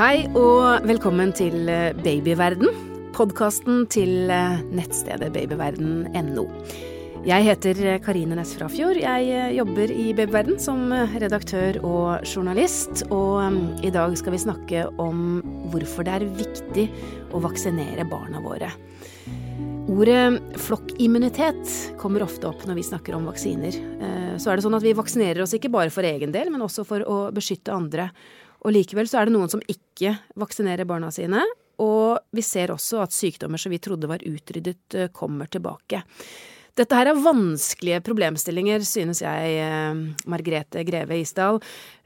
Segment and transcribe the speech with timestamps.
[0.00, 2.70] Hei og velkommen til eh, Babyverden,
[3.12, 6.44] podkasten til eh, nettstedet babyverden.no.
[7.28, 8.96] Jeg heter eh, Karine Næss Frafjord.
[8.96, 13.04] Jeg jobber i Babyverden som redaktør og journalist.
[13.12, 16.88] Og i dag skal vi snakke om hvorfor det er viktig
[17.36, 18.72] å vaksinere barna våre.
[19.92, 23.76] Ordet flokkimmunitet kommer ofte opp når vi snakker om vaksiner.
[24.40, 26.88] Så er det sånn at vi vaksinerer oss ikke bare for egen del, men også
[26.88, 28.14] for å beskytte andre.
[28.60, 31.42] Og likevel så er det noen som ikke vaksinerer barna sine.
[31.80, 36.04] Og vi ser også at sykdommer som vi trodde var utryddet, eh, kommer tilbake.
[36.78, 41.58] Dette her er vanskelige problemstillinger, synes jeg, Margrete Margrethe Greve Isdal.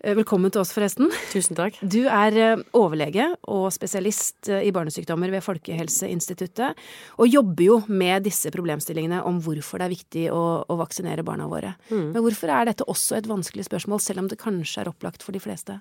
[0.02, 1.10] Eh, velkommen til oss, forresten.
[1.30, 1.76] Tusen takk.
[1.82, 6.74] Du er overlege og spesialist i barnesykdommer ved Folkehelseinstituttet,
[7.18, 11.46] og jobber jo med disse problemstillingene om hvorfor det er viktig å, å vaksinere barna
[11.50, 11.74] våre.
[11.90, 12.14] Mm.
[12.14, 15.36] Men hvorfor er dette også et vanskelig spørsmål, selv om det kanskje er opplagt for
[15.36, 15.78] de fleste?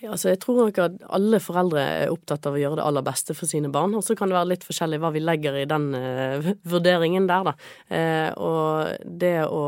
[0.00, 3.34] Altså jeg tror nok at alle foreldre er opptatt av å gjøre det aller beste
[3.36, 3.94] for sine barn.
[3.98, 7.50] Og så kan det være litt forskjellig hva vi legger i den uh, vurderingen der,
[7.50, 7.54] da.
[7.92, 9.62] Uh, og det å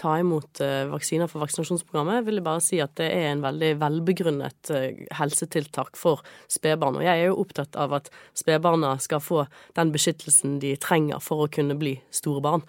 [0.00, 3.72] ta imot uh, vaksiner for vaksinasjonsprogrammet vil jeg bare si at det er en veldig
[3.80, 4.72] velbegrunnet
[5.18, 7.00] helsetiltak for spedbarn.
[7.00, 9.44] Og jeg er jo opptatt av at spedbarna skal få
[9.78, 12.62] den beskyttelsen de trenger for å kunne bli store barn.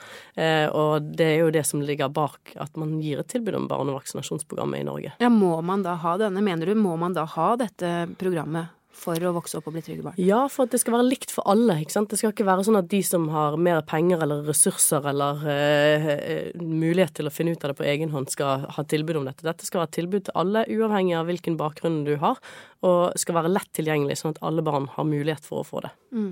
[0.77, 4.81] og det er jo det som ligger bak at man gir et tilbud om barnevaksinasjonsprogrammet
[4.81, 5.13] i Norge.
[5.21, 6.75] Ja, Må man da ha denne, mener du?
[6.77, 10.17] Må man da ha dette programmet for å vokse opp og bli trygge barn?
[10.21, 11.77] Ja, for at det skal være likt for alle.
[11.81, 12.11] ikke sant?
[12.11, 16.11] Det skal ikke være sånn at de som har mer penger eller ressurser eller uh,
[16.59, 19.45] mulighet til å finne ut av det på egen hånd, skal ha tilbud om dette.
[19.47, 22.39] Dette skal være tilbud til alle, uavhengig av hvilken bakgrunn du har,
[22.85, 25.93] og skal være lett tilgjengelig, sånn at alle barn har mulighet for å få det.
[26.13, 26.31] Mm.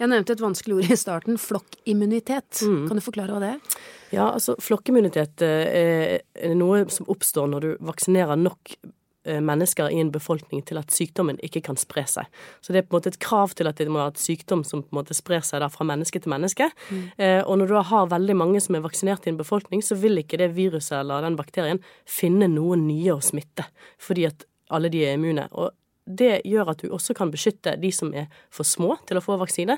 [0.00, 2.62] Jeg nevnte et vanskelig ord i starten, flokkimmunitet.
[2.66, 2.84] Mm.
[2.90, 3.80] Kan du forklare hva det er?
[4.08, 8.97] Ja, altså Flokkimmunitet er noe som oppstår når du vaksinerer nok Eh,
[9.28, 12.28] mennesker i en befolkning til at sykdommen ikke kan spre seg.
[12.64, 14.64] Så det er på en måte et krav til at det må være et sykdom
[14.66, 16.70] som på en måte sprer seg fra menneske til menneske.
[16.88, 17.02] Mm.
[17.16, 20.22] Eh, og når du har veldig mange som er vaksinert i en befolkning, så vil
[20.22, 23.66] ikke det viruset eller den bakterien finne noen nye å smitte,
[24.02, 25.46] fordi at alle de er immune.
[25.56, 25.72] Og
[26.08, 29.36] det gjør at du også kan beskytte de som er for små til å få
[29.40, 29.76] vaksine,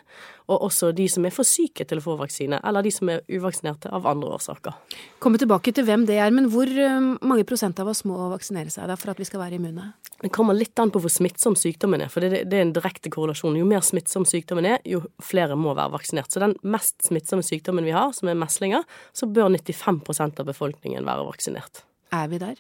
[0.50, 3.24] og også de som er for syke til å få vaksine, eller de som er
[3.30, 4.76] uvaksinerte av andre årsaker.
[5.22, 8.72] Komme tilbake til hvem det er, men hvor eh, mange prosent av oss må vaksinere
[8.72, 9.90] seg da for at vi skal være immune?
[10.20, 13.58] Det kommer litt an på hvor smittsom sykdommen er, for det, er en direkte korrelasjon.
[13.58, 16.30] Jo mer smittsom sykdommen er, jo flere må være vaksinert.
[16.30, 18.86] Så den mest smittsomme sykdommen vi har, som er meslinger,
[19.16, 21.84] så bør 95% av befolkningen være vaksinert.
[22.12, 22.58] Er vi der?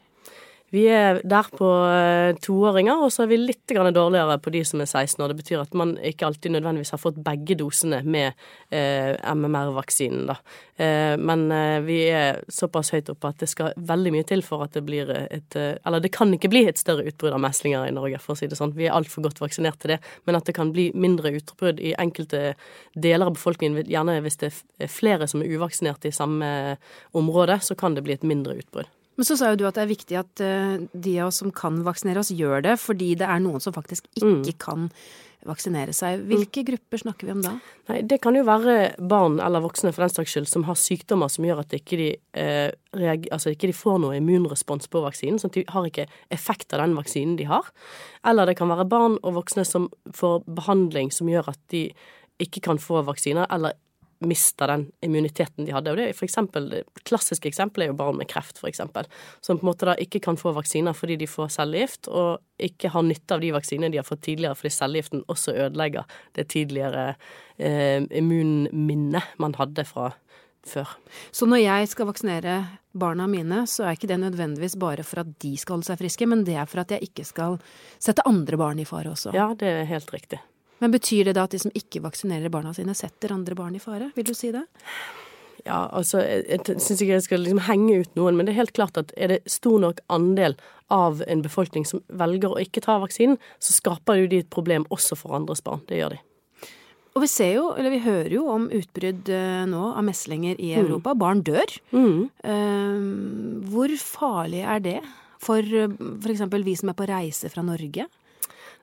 [0.70, 4.82] Vi er der på eh, toåringer, og så er vi litt dårligere på de som
[4.82, 5.32] er 16 år.
[5.32, 8.38] Det betyr at man ikke alltid nødvendigvis har fått begge dosene med
[8.70, 10.30] eh, MMR-vaksinen.
[10.30, 14.62] Eh, men eh, vi er såpass høyt oppe at det skal veldig mye til for
[14.62, 17.88] at det blir et eh, Eller det kan ikke bli et større utbrudd av meslinger
[17.88, 18.76] i Norge, for å si det sånn.
[18.78, 19.98] Vi er altfor godt vaksinert til det.
[20.30, 22.54] Men at det kan bli mindre utbrudd i enkelte
[22.94, 26.78] deler av befolkningen, gjerne hvis det er flere som er uvaksinerte i samme
[27.16, 28.86] område, så kan det bli et mindre utbrudd.
[29.20, 31.50] Men så sa jo du at det er viktig at uh, de av oss som
[31.52, 34.54] kan vaksinere oss, gjør det, fordi det er noen som faktisk ikke mm.
[34.62, 34.86] kan
[35.48, 36.22] vaksinere seg.
[36.28, 36.66] Hvilke mm.
[36.70, 37.52] grupper snakker vi om da?
[37.90, 41.32] Nei, Det kan jo være barn eller voksne for den saks skyld som har sykdommer
[41.32, 42.72] som gjør at ikke de, eh,
[43.32, 45.40] altså ikke de får noe immunrespons på vaksinen.
[45.40, 47.68] sånn at de har ikke effekt av den vaksinen de har.
[48.24, 51.88] Eller det kan være barn og voksne som får behandling som gjør at de
[52.40, 53.76] ikke kan få vaksiner, eller
[54.20, 55.92] mister den immuniteten de hadde.
[55.92, 59.08] Og det er for eksempel, det klassiske eksempelet er jo barn med kreft, eksempel,
[59.40, 62.92] som på en måte da ikke kan få vaksiner fordi de får cellegift, og ikke
[62.92, 67.14] har nytte av de vaksinene de har fått tidligere fordi cellegiften også ødelegger det tidligere
[67.56, 70.10] eh, immunminnet man hadde fra
[70.66, 70.92] før.
[71.32, 72.56] Så når jeg skal vaksinere
[72.92, 76.28] barna mine, så er ikke det nødvendigvis bare for at de skal holde seg friske,
[76.28, 77.56] men det er for at jeg ikke skal
[78.02, 79.32] sette andre barn i fare også?
[79.36, 80.42] Ja, det er helt riktig.
[80.80, 83.82] Men betyr det da at de som ikke vaksinerer barna sine, setter andre barn i
[83.82, 84.10] fare?
[84.16, 84.64] Vil du si det?
[85.66, 88.76] Ja, altså, jeg syns ikke jeg skal liksom henge ut noen, men det er helt
[88.76, 90.56] klart at er det stor nok andel
[90.90, 94.88] av en befolkning som velger å ikke ta vaksinen, så skaper jo de et problem
[94.94, 95.84] også for andres barn.
[95.88, 96.22] Det gjør de.
[97.10, 100.70] Og vi ser jo, eller vi hører jo om utbrudd eh, nå av meslinger i
[100.72, 100.82] mm.
[100.84, 101.14] Europa.
[101.14, 101.20] Mm.
[101.20, 101.74] Barn dør.
[101.90, 102.20] Mm.
[102.46, 104.98] Uh, hvor farlig er det
[105.42, 105.90] for eh,
[106.20, 106.44] f.eks.
[106.54, 108.06] vi som er på reise fra Norge?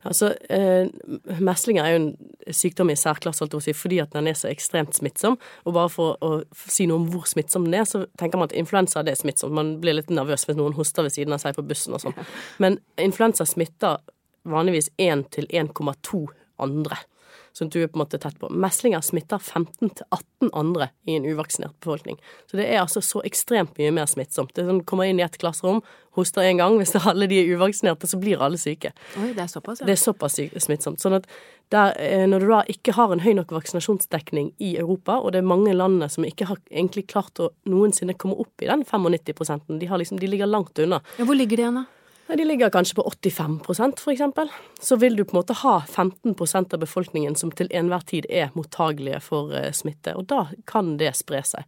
[0.06, 0.88] Altså, eh,
[1.40, 5.38] Meslinger er jo en sykdom i særklasse si, fordi at den er så ekstremt smittsom.
[5.66, 8.56] Og bare for å si noe om hvor smittsom den er, så tenker man at
[8.56, 9.54] influensa det er smittsomt.
[9.54, 12.18] Man blir litt nervøs hvis noen hoster ved siden av seg på bussen og sånn.
[12.60, 14.00] Men influensa smitter
[14.48, 16.26] vanligvis 1 til 1,2
[16.64, 17.02] andre.
[17.58, 18.50] Sånn du er på en måte tett på.
[18.54, 22.20] Meslinger smitter 15-18 andre i en uvaksinert befolkning.
[22.50, 24.54] Så det er altså så ekstremt mye mer smittsomt.
[24.56, 25.82] Det er sånn, kommer inn i et klasserom,
[26.18, 28.94] hoster en gang, hvis alle de er uvaksinerte, så blir alle syke.
[29.22, 29.90] Oi, det er såpass, ja.
[29.90, 31.02] Det er såpass smittsomt.
[31.04, 31.28] Sånn at
[31.74, 35.42] der, eh, når du da ikke har en høy nok vaksinasjonsdekning i Europa, og det
[35.42, 39.78] er mange landene som ikke har egentlig klart å noensinne komme opp i den 95%
[39.80, 41.02] de, liksom, de ligger langt unna.
[41.20, 41.86] Ja, hvor ligger de igjen, da?
[42.28, 44.50] De ligger kanskje på 85% for eksempel.
[44.80, 48.52] Så vil du på en måte ha 15% av befolkningen som til enhver tid er
[48.56, 51.64] mottagelige for eh, smitte, og da kan det spre seg.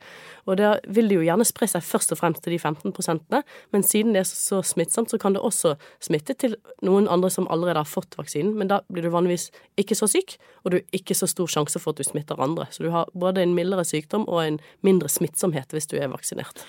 [0.51, 3.39] Og da vil det jo gjerne spre seg først og fremst til de 15%
[3.71, 7.47] men siden det er så smittsomt, så kan det også smitte til noen andre som
[7.47, 10.99] allerede har fått vaksinen, men da blir du vanligvis ikke så syk, og du har
[10.99, 12.67] ikke så stor sjanse for at du smitter andre.
[12.71, 16.67] Så du har både en mildere sykdom og en mindre smittsomhet hvis du er vaksinert.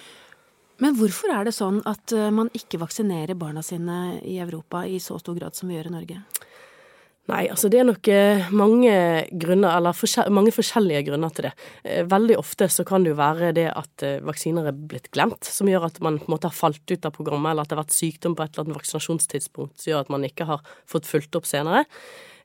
[0.81, 4.97] Men hvorfor er det sånn at eh, man ikke vaksinerer barna sine i Europa i
[5.03, 6.21] så stor grad som vi gjør i Norge?
[7.31, 8.95] Nei, altså det er nok eh, mange
[9.39, 11.53] grunner, eller forskjell, mange forskjellige grunner til det.
[11.85, 15.69] Eh, veldig ofte så kan det jo være det at vaksiner er blitt glemt, som
[15.71, 17.85] gjør at man på en måte har falt ut av programmet, eller at det har
[17.85, 21.37] vært sykdom på et eller annet vaksinasjonstidspunkt som gjør at man ikke har fått fulgt
[21.39, 21.85] opp senere.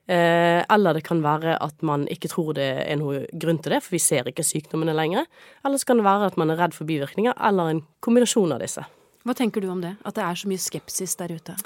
[0.06, 3.82] Eh, eller det kan være at man ikke tror det er noe grunn til det,
[3.82, 5.26] for vi ser ikke sykdommene lenger.
[5.66, 8.62] Eller så kan det være at man er redd for bivirkninger, eller en kombinasjon av
[8.62, 8.86] disse.
[9.26, 9.96] Hva tenker du om det?
[10.06, 11.56] At det er så mye skepsis der ute?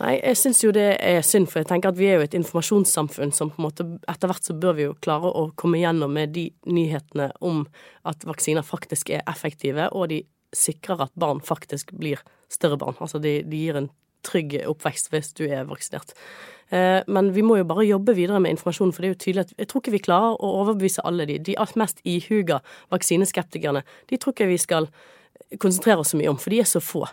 [0.00, 2.34] Nei, jeg syns jo det er synd, for jeg tenker at vi er jo et
[2.34, 6.10] informasjonssamfunn som på en måte Etter hvert så bør vi jo klare å komme gjennom
[6.16, 7.62] med de nyhetene om
[8.02, 10.24] at vaksiner faktisk er effektive, og de
[10.54, 12.18] sikrer at barn faktisk blir
[12.50, 12.98] større barn.
[12.98, 13.88] Altså de, de gir en
[14.26, 16.14] trygg oppvekst hvis du er vaksinert.
[16.72, 19.46] Eh, men vi må jo bare jobbe videre med informasjon, for det er jo tydelig
[19.46, 21.40] at jeg tror ikke vi klarer å overbevise alle de.
[21.50, 22.60] De mest ihuga
[22.94, 24.88] vaksineskeptikerne, de tror ikke vi skal
[25.60, 27.04] konsentrere oss så mye om, for de er så få.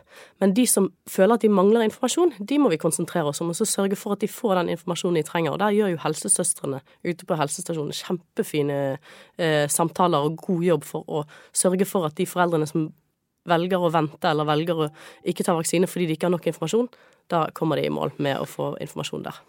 [0.41, 3.57] Men de som føler at de mangler informasjon, de må vi konsentrere oss om, og
[3.57, 5.53] så sørge for at de får den informasjonen de trenger.
[5.53, 8.79] Og der gjør jo helsesøstrene ute på helsestasjonen kjempefine
[9.37, 11.23] eh, samtaler og god jobb for å
[11.53, 12.89] sørge for at de foreldrene som
[13.49, 14.89] velger å vente eller velger å
[15.27, 16.91] ikke ta vaksine fordi de ikke har nok informasjon,
[17.31, 19.39] da kommer de i mål med å få informasjon der.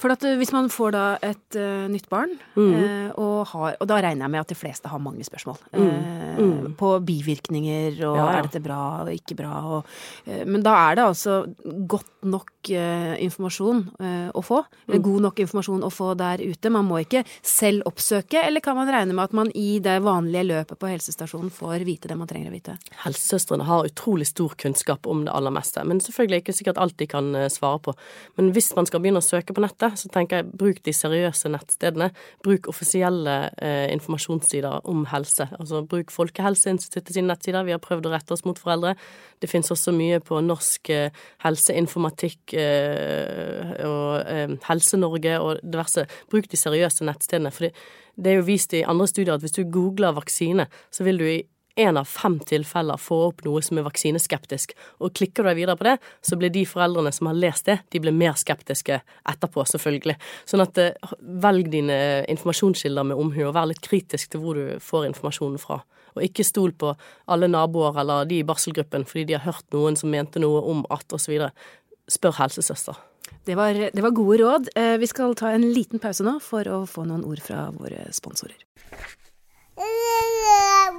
[0.00, 2.70] For at eh, hvis man får da et uh, nytt barn, mm.
[2.72, 5.78] uh, og, har, og, da regner jeg med at de fleste har mange spørsmål mm.
[5.80, 6.74] Uh, mm.
[6.80, 8.38] på bivirkninger og ja, ja.
[8.38, 9.88] er dette bra og ikke bra og
[10.48, 11.34] Men da er det altså
[11.90, 13.80] godt nok informasjon
[14.36, 14.60] å få,
[14.90, 14.96] mm.
[15.02, 16.72] god nok informasjon å få der ute.
[16.72, 20.44] Man må ikke selv oppsøke, eller kan man regne med at man i det vanlige
[20.50, 22.76] løpet på helsestasjonen får vite det man trenger å vite?
[23.04, 26.82] Helsesøstrene har utrolig stor kunnskap om det aller meste, men selvfølgelig er det ikke sikkert
[26.84, 27.96] alt de kan svare på.
[28.38, 31.50] Men hvis man skal begynne å søke på nettet, så tenker jeg bruk de seriøse
[31.52, 32.10] nettstedene.
[32.44, 35.46] Bruk offisielle eh, informasjonssider om helse.
[35.58, 37.66] Altså bruk Folkehelseinstituttet sine nettsider.
[37.66, 38.94] Vi har prøvd å rette oss mot foreldre.
[39.40, 46.06] Det finnes også mye på norsk eh, helseinformatikk eh, og eh, Helse-Norge og diverse.
[46.32, 47.54] Bruk de seriøse nettstedene.
[47.54, 51.20] For det er jo vist i andre studier at hvis du googler vaksine, så vil
[51.20, 51.40] du i
[51.80, 54.74] én av fem tilfeller får opp noe som er vaksineskeptisk.
[55.00, 57.78] Og klikker du deg videre på det, så blir de foreldrene som har lest det,
[57.90, 59.00] de blir mer skeptiske
[59.32, 60.16] etterpå, selvfølgelig.
[60.48, 62.00] Sånn at eh, velg dine
[62.30, 65.80] informasjonskilder med omhu, og vær litt kritisk til hvor du får informasjonen fra.
[66.16, 66.94] Og ikke stol på
[67.30, 70.82] alle naboer eller de i barselgruppen fordi de har hørt noen som mente noe om
[70.90, 71.36] at, osv.
[72.10, 72.98] Spør helsesøster.
[73.46, 74.72] Det var, det var gode råd.
[74.74, 78.08] Eh, vi skal ta en liten pause nå for å få noen ord fra våre
[78.16, 78.58] sponsorer.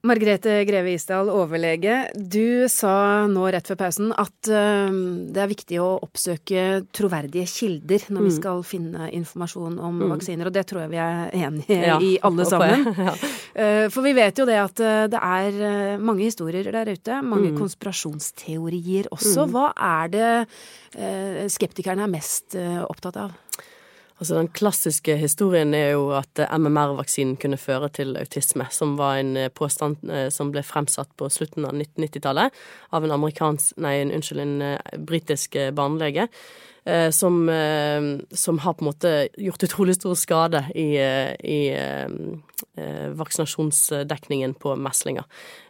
[0.00, 2.06] Margrethe Greve Isdal, overlege.
[2.16, 4.88] Du sa nå rett før pausen at uh,
[5.28, 6.62] det er viktig å oppsøke
[6.96, 8.28] troverdige kilder når mm.
[8.28, 10.06] vi skal finne informasjon om mm.
[10.14, 12.88] vaksiner, og det tror jeg vi er enige ja, i alle sammen.
[13.10, 13.12] ja.
[13.12, 17.52] uh, for vi vet jo det at uh, det er mange historier der ute, mange
[17.52, 17.60] mm.
[17.60, 19.44] konspirasjonsteorier også.
[19.44, 19.54] Mm.
[19.56, 20.32] Hva er det
[21.52, 23.36] skeptikerne er mest opptatt av?
[24.20, 29.32] Altså Den klassiske historien er jo at MMR-vaksinen kunne føre til autisme, som var en
[29.40, 32.58] eh, påstand eh, som ble fremsatt på slutten av 1990-tallet
[32.92, 36.28] av en amerikansk, nei, unnskyld, en eh, britisk barnelege.
[36.84, 41.60] eh, som, eh, som, har på en måte gjort utrolig stor skade i, eh, i
[41.72, 42.08] eh,
[43.16, 45.26] vaksinasjonsdekningen på meslinger.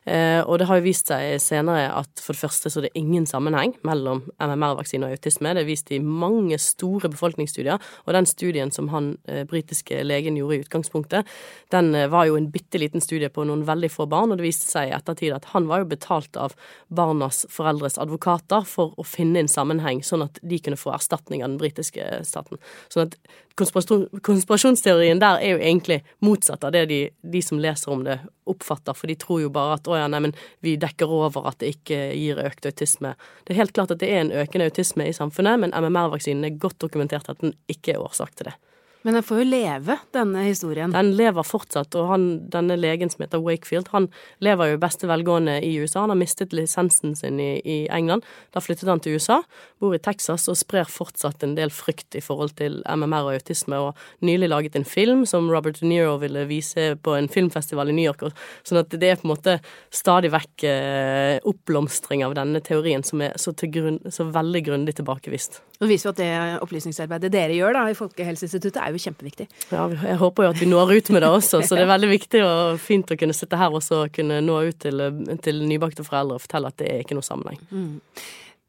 [0.09, 2.99] Eh, og det har jo vist seg senere at for det første så er det
[2.99, 5.53] ingen sammenheng mellom MMR-vaksine og autisme.
[5.55, 10.39] Det er vist i mange store befolkningsstudier, og den studien som han eh, britiske legen
[10.41, 11.29] gjorde i utgangspunktet,
[11.75, 14.49] den eh, var jo en bitte liten studie på noen veldig få barn, og det
[14.49, 16.57] viste seg i ettertid at han var jo betalt av
[16.89, 21.53] barnas foreldres advokater for å finne en sammenheng, sånn at de kunne få erstatning av
[21.53, 22.61] den britiske staten.
[22.89, 23.21] Sånn at
[23.61, 28.19] konspirasjonsteorien der er jo egentlig motsatt av det de, de som leser om det,
[28.51, 31.75] oppfatter, for de tror jo bare at å ja, neimen, vi dekker over at det
[31.77, 33.15] ikke gir økt autisme.
[33.45, 36.59] Det er helt klart at det er en økende autisme i samfunnet, men MMR-vaksinen er
[36.59, 38.57] godt dokumentert at den ikke er årsak til det.
[39.03, 40.93] Men den får jo leve, denne historien.
[40.93, 44.11] Den lever fortsatt, og han, denne legen som heter Wakefield, han
[44.45, 46.03] lever jo i beste velgående i USA.
[46.05, 48.27] Han har mistet lisensen sin i, i, England.
[48.53, 49.41] Da flyttet han til USA,
[49.81, 53.81] bor i Texas og sprer fortsatt en del frykt i forhold til MMR og autisme,
[53.81, 57.97] og nylig laget en film som Robert De Niro ville vise på en filmfestival i
[57.97, 58.29] New York.
[58.69, 59.57] Sånn at det er på en måte
[59.95, 65.63] stadig vekk eh, oppblomstring av denne teorien som er så, grunn, så veldig grundig tilbakevist.
[65.81, 69.47] Det viser jo at det opplysningsarbeidet dere gjør da, i Folkehelseinstituttet er jo kjempeviktig.
[69.73, 72.11] Ja, jeg håper jo at vi når ut med det også, så det er veldig
[72.11, 75.01] viktig og fint å kunne sitte her og så kunne nå ut til,
[75.41, 77.65] til nybakte foreldre og fortelle at det er ikke noe sammenheng.
[77.73, 77.97] Mm.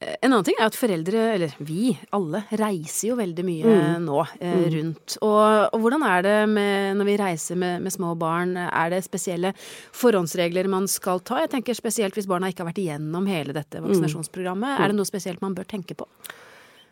[0.02, 4.06] En annen ting er at foreldre, eller vi, alle, reiser jo veldig mye mm.
[4.08, 4.64] nå eh, mm.
[4.74, 5.18] rundt.
[5.20, 8.56] Og, og, hvordan er det med, når vi reiser med, med, små barn?
[8.64, 11.44] Er det spesielle forhåndsregler man skal ta?
[11.44, 13.92] Jeg tenker spesielt hvis barna ikke har vært igjennom hele dette mm.
[13.92, 14.80] vaksinasjonsprogrammet.
[14.80, 16.10] Er det noe spesielt man bør tenke på?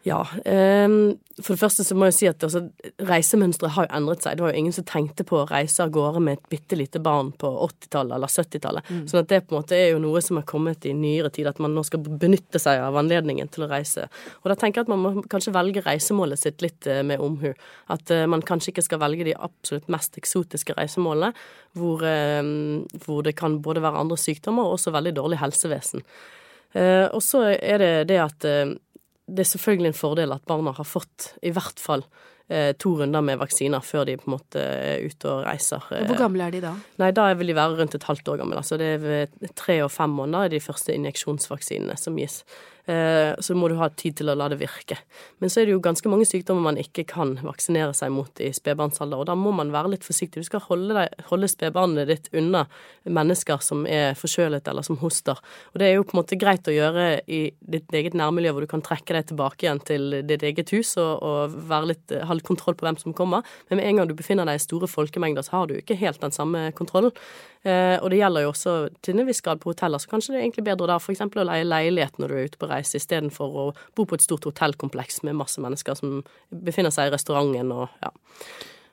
[0.04, 0.28] Ja.
[0.46, 2.62] Um, for det første så må jeg si at altså,
[3.08, 4.38] reisemønsteret har jo endret seg.
[4.38, 7.02] Det var jo ingen som tenkte på å reise av gårde med et bitte lite
[7.04, 8.90] barn på 80-tallet eller 70-tallet.
[8.90, 9.04] Mm.
[9.12, 11.50] Sånn at det på en måte er jo noe som har kommet i nyere tid,
[11.52, 14.08] at man nå skal benytte seg av anledningen til å reise.
[14.42, 17.52] Og da tenker jeg at man må kanskje velge reisemålet sitt litt uh, med omhu.
[17.92, 21.32] At uh, man kanskje ikke skal velge de absolutt mest eksotiske reisemålene,
[21.80, 26.08] hvor, uh, hvor det kan både være andre sykdommer og også veldig dårlig helsevesen.
[26.78, 28.46] og så er det det at
[29.36, 32.04] det er selvfølgelig en fordel at barna har fått i hvert fall
[32.50, 35.86] eh, to runder med vaksiner før de på en måte er ute og reiser.
[36.10, 36.74] Hvor gamle er de da?
[37.02, 38.64] Nei, Da vil de være rundt et halvt år gamle.
[38.64, 42.42] Altså det er tre og fem måneder er de første injeksjonsvaksinene som gis.
[42.90, 44.98] Eh, så må du ha tid til å la det virke.
[45.38, 48.50] Men så er det jo ganske mange sykdommer man ikke kan vaksinere seg mot i
[48.56, 50.42] spedbarnsalder, og da må man være litt forsiktig.
[50.42, 52.64] Du skal holde, holde spedbarnet ditt unna
[53.06, 55.38] mennesker som er forkjølet eller som hoster.
[55.74, 58.66] Og det er jo på en måte greit å gjøre i ditt eget nærmiljø, hvor
[58.66, 62.48] du kan trekke deg tilbake igjen til ditt eget hus og, og litt, ha litt
[62.48, 63.46] kontroll på hvem som kommer.
[63.70, 66.24] Men med en gang du befinner deg i store folkemengder, så har du ikke helt
[66.26, 67.14] den samme kontrollen.
[67.68, 68.74] Eh, og det gjelder jo også
[69.04, 71.26] til en viss grad på hoteller, så kanskje det er egentlig bedre da f.eks.
[71.28, 73.66] å leie leilighet når du er ute på reise, istedenfor å
[73.98, 78.14] bo på et stort hotellkompleks med masse mennesker som befinner seg i restauranten og ja.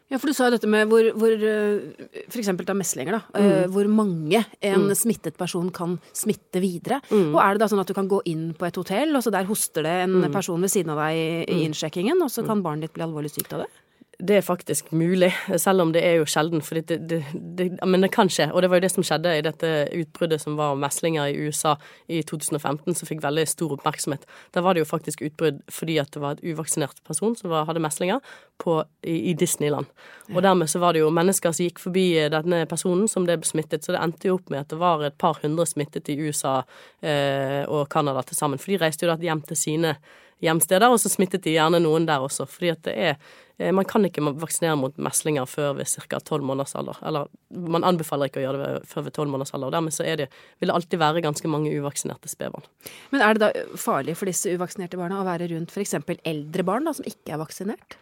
[0.06, 3.38] Ja, for du sa jo dette med hvor, hvor eh, for eksempel da meslinger, da.
[3.40, 3.72] Eh, mm.
[3.74, 4.92] Hvor mange en mm.
[4.94, 7.00] smittet person kan smitte videre.
[7.10, 7.32] Mm.
[7.32, 9.34] Og er det da sånn at du kan gå inn på et hotell, og så
[9.34, 10.28] der hoster det en mm.
[10.34, 11.64] person ved siden av deg i, mm.
[11.66, 12.50] innsjekkingen, og så mm.
[12.52, 13.70] kan barnet ditt bli alvorlig sykt av det?
[14.18, 15.28] Det er faktisk mulig,
[15.60, 16.62] selv om det er jo sjelden.
[16.64, 17.18] For det, det,
[17.58, 18.48] det, men det kan skje.
[18.52, 21.36] Og det var jo det som skjedde i dette utbruddet som var om meslinger i
[21.44, 21.74] USA
[22.08, 24.24] i 2015, som fikk veldig stor oppmerksomhet.
[24.56, 27.68] Da var det jo faktisk utbrudd fordi at det var et uvaksinert person som var,
[27.68, 28.24] hadde meslinger
[28.62, 29.90] på, i, i, Disneyland.
[30.32, 33.84] Og dermed så var det jo mennesker som gikk forbi denne personen som ble smittet,
[33.84, 36.62] så det endte jo opp med at det var et par hundre smittet i USA
[37.04, 38.60] eh, og Canada til sammen.
[38.60, 39.98] For de reiste jo da hjem til sine
[40.44, 42.46] hjemsteder, og så smittet de gjerne noen der også.
[42.50, 43.18] fordi at det er
[43.58, 46.20] Eh, man kan ikke vaksinere mot meslinger før ved ca.
[46.20, 46.98] tolv måneders alder.
[47.08, 49.70] Eller man anbefaler ikke å gjøre det før ved tolv måneders alder.
[49.70, 50.28] og Dermed så det,
[50.60, 52.66] vil det alltid være ganske mange uvaksinerte spedbarn.
[53.10, 55.96] Men er det da farlig for disse uvaksinerte barna å være rundt f.eks.
[56.24, 57.96] eldre barn da, som ikke er vaksinert?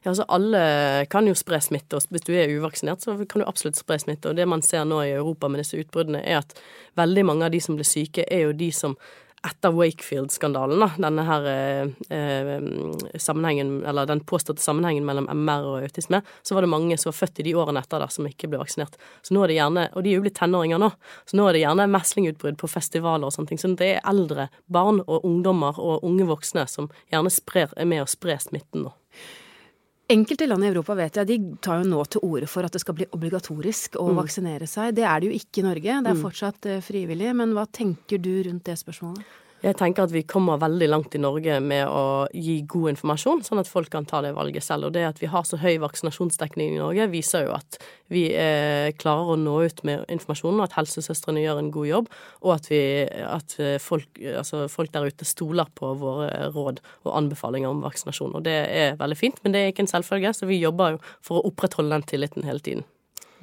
[0.00, 3.48] Ja, altså Alle kan jo spre smitte, og hvis du er uvaksinert, så kan du
[3.48, 4.30] absolutt spre smitte.
[4.30, 6.54] Og det man ser nå i Europa med disse utbruddene, er at
[6.96, 8.94] veldig mange av de som blir syke, er jo de som
[9.46, 12.50] etter Wakefield-skandalen, denne her eh, eh,
[13.16, 17.18] sammenhengen, eller den påståtte sammenhengen mellom MR og autisme, så var det mange som var
[17.22, 18.98] født i de årene etter der som ikke ble vaksinert.
[19.24, 20.90] Så nå er det gjerne, Og de er jo blitt tenåringer nå,
[21.24, 23.62] så nå er det gjerne meslingutbrudd på festivaler og sånne ting.
[23.62, 28.04] Så det er eldre barn og ungdommer og unge voksne som gjerne sprer, er med
[28.04, 28.96] å spre smitten nå.
[30.10, 32.80] Enkelte land i Europa vet jeg, de tar jo nå til orde for at det
[32.82, 34.16] skal bli obligatorisk å mm.
[34.18, 34.96] vaksinere seg.
[34.96, 36.24] Det er det jo ikke i Norge, det er mm.
[36.24, 37.30] fortsatt uh, frivillig.
[37.38, 39.22] Men hva tenker du rundt det spørsmålet?
[39.60, 43.60] Jeg tenker at vi kommer veldig langt i Norge med å gi god informasjon, sånn
[43.60, 44.88] at folk kan ta det valget selv.
[44.88, 47.76] Og det at vi har så høy vaksinasjonsdekning i Norge, viser jo at
[48.08, 52.08] vi eh, klarer å nå ut med informasjonen, og at helsesøstrene gjør en god jobb,
[52.40, 52.80] og at, vi,
[53.26, 58.38] at folk, altså folk, der ute stoler på våre råd og anbefalinger om vaksinasjon.
[58.40, 61.04] Og det er veldig fint, men det er ikke en selvfølge, så vi jobber jo
[61.20, 62.88] for å opprettholde den tilliten hele tiden.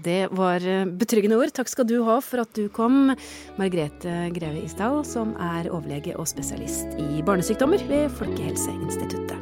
[0.03, 1.51] Det var eh, betryggende ord.
[1.55, 3.15] Takk skal du ha for at du kom,
[3.57, 9.35] Margrethe Greve Isdal, som er overlege og spesialist i barnesykdommer ved Folkehelseinstituttet.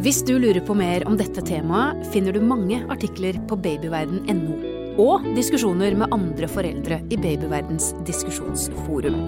[0.00, 4.76] Hvis du lurer på mer om dette temaet, finner du mange artikler på babyverden.no.
[5.00, 9.20] Og diskusjoner med andre foreldre i Babyverdens diskusjonsforum.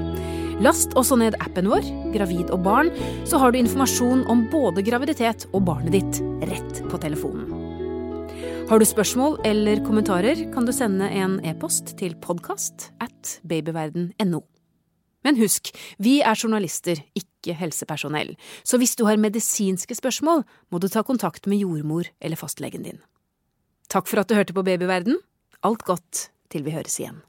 [0.64, 2.92] Last også ned appen vår, Gravid og barn,
[3.28, 7.61] så har du informasjon om både graviditet og barnet ditt rett på telefonen.
[8.72, 14.38] Har du spørsmål eller kommentarer, kan du sende en e-post til podkast at babyverden.no.
[15.28, 15.68] Men husk,
[16.00, 18.32] vi er journalister, ikke helsepersonell,
[18.64, 23.02] så hvis du har medisinske spørsmål, må du ta kontakt med jordmor eller fastlegen din.
[23.92, 25.20] Takk for at du hørte på Babyverden.
[25.60, 27.20] Alt godt til vi høres igjen.